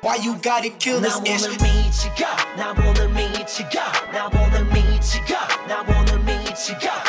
Why 0.00 0.16
you 0.16 0.36
gotta 0.36 0.70
kill 0.70 1.00
this 1.00 1.18
나 1.18 1.34
ish? 1.34 1.44
오늘 1.44 1.58
미치가 1.58 2.36
나 2.56 2.72
오늘 2.72 3.08
미치가 3.08 3.92
나 4.12 4.30
오늘 4.32 4.64
미치가 4.64 5.48
나 5.66 5.82
오늘 5.82 6.18
미치가 6.20 7.01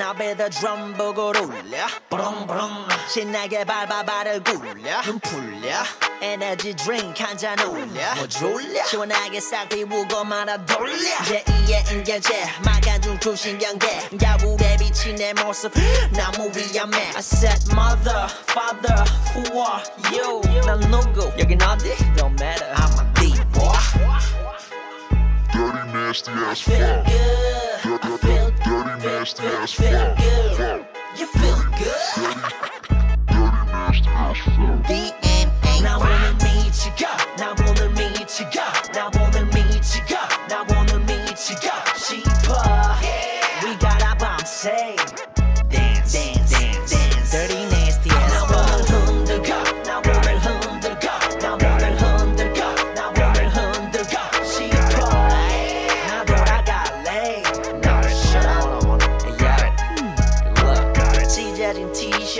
나베다 0.00 0.48
드럼 0.48 0.94
보고 0.94 1.28
울려. 1.28 1.86
부릉부릉 2.08 2.88
신나게 3.06 3.64
밟아 3.64 4.02
발을 4.02 4.42
굴려. 4.42 5.02
눈 5.02 5.20
풀려. 5.20 5.82
에너지 6.22 6.74
드링크 6.74 7.22
한잔 7.22 7.60
올려. 7.60 8.14
뭐 8.16 8.26
졸려. 8.26 8.82
시원하게 8.86 9.38
싹 9.40 9.68
비우고 9.68 10.24
말아 10.24 10.64
돌려. 10.64 10.94
제2의 10.94 11.92
인경제 11.92 12.44
마간 12.64 13.02
중 13.02 13.20
초신경계. 13.20 14.08
야구에 14.22 14.78
비친 14.78 15.16
내 15.16 15.34
모습 15.34 15.70
너무 16.14 16.50
위험해. 16.56 17.12
I 17.14 17.18
said 17.18 17.62
mother, 17.70 18.26
father, 18.48 19.04
who 19.34 19.60
are 19.60 19.84
you? 20.16 20.40
난 20.64 20.80
누구? 20.90 21.30
여긴 21.38 21.60
어디? 21.60 21.94
Don't 22.16 22.40
matter. 22.40 22.72
I'm 22.72 22.98
a 22.98 23.14
deep 23.20 23.52
boy. 23.52 23.76
Dirty 25.52 25.92
nasty 25.92 26.32
ass 26.32 26.62
Feel 26.62 27.04
fuck. 27.04 27.69
I 27.82 28.18
feel 28.18 28.50
Dirty 28.62 29.06
nasty 29.06 29.42
ass 29.42 29.72
feel 29.72 29.90
fuck. 29.90 30.18
good 30.18 30.56
Fuck. 30.56 31.18
You 31.18 31.26
feel 31.26 31.56
good 31.78 32.36
Dirty 33.26 33.72
nasty 33.72 34.08
ass 34.10 34.38
fuck. 34.38 35.19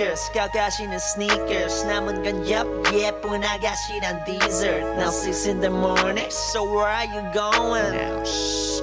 t-shirts 0.00 0.32
깎아시는 0.32 0.96
sneakers 0.96 1.86
남은 1.86 2.22
건 2.22 2.48
옆 2.48 2.66
예쁜 2.94 3.44
아가씨란 3.44 4.24
dessert 4.24 4.84
Now 4.96 5.10
six 5.10 5.46
in 5.46 5.60
the 5.60 5.70
morning 5.70 6.30
So 6.30 6.64
where 6.64 6.88
are 6.88 7.04
you 7.04 7.22
going? 7.32 7.92
Now 7.92 8.24
shh 8.24 8.82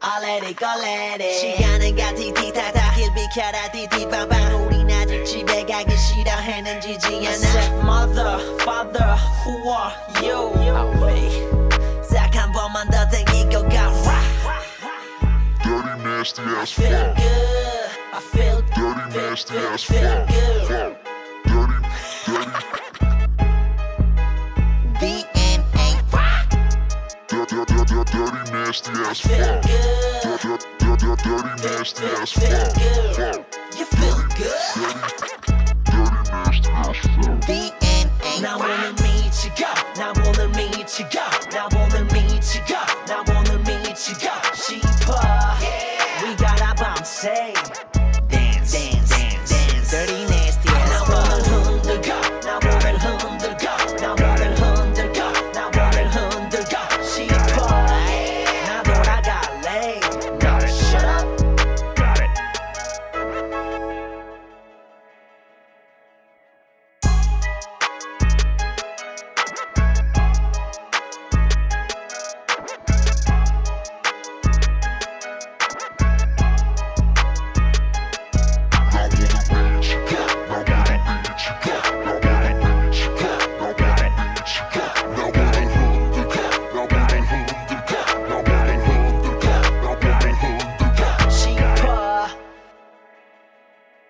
I 0.00 0.20
let 0.20 0.42
it 0.42 0.56
go 0.56 0.66
let 0.80 1.20
it 1.20 1.38
시간은 1.38 1.96
가 1.96 2.12
티티타타 2.14 2.94
길 2.94 3.12
비켜라 3.14 3.70
티티빵빵 3.70 4.66
우린 4.66 4.90
아직 4.90 5.24
집에 5.24 5.64
가기 5.64 5.96
싫어 5.96 6.32
했는지지 6.32 7.06
않아 7.06 7.28
I 7.28 7.34
said 7.34 7.72
mother, 7.84 8.38
father, 8.60 9.16
who 9.44 9.70
are 9.70 9.92
you? 10.22 10.52
Oh, 10.74 11.06
me 11.06 11.52
딱한 12.10 12.52
번만 12.52 12.88
더 12.88 13.08
땡기고 13.08 13.68
가 13.68 13.92
Dirty 15.62 16.02
nasty 16.02 16.42
ass 16.58 16.72
Feel 16.72 17.14
fuck. 17.14 17.45
good, 18.11 18.13
I 18.13 18.19
feel 18.19 18.61
Dirty 18.61 19.17
nasty 19.17 19.57
ass 19.57 19.83
Feel 19.83 19.99
fuck. 20.01 20.27
good. 20.29 20.67
Fuck. 20.67 20.97
Dirty, 21.45 21.77
dirty, 24.93 25.27
DNA 25.67 25.87
dirty, 27.27 27.55
dirty, 27.65 28.03
dirty 28.11 28.51
nasty 28.51 28.91
ass 28.91 29.19
fuck. 29.21 29.61
good, 29.63 30.21
Dirty, 30.23 30.53
dirty, 30.79 31.09
dirty 31.23 31.53
nasty 31.67 32.05
ass 32.05 32.31
good 32.33 33.15
Fuck. 33.15 33.39
You 33.77 33.85
feel 33.85 34.19
good 34.37 35.56